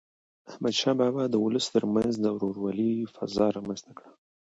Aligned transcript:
احمدشاه 0.51 0.95
بابا 0.99 1.23
د 1.29 1.35
ولس 1.45 1.65
تر 1.75 1.83
منځ 1.93 2.13
د 2.19 2.25
ورورولی 2.35 2.91
فضا 3.15 3.45
رامنځته 3.55 3.91
کړه. 3.97 4.11